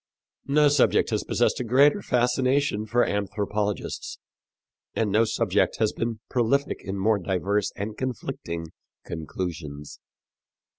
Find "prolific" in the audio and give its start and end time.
6.27-6.79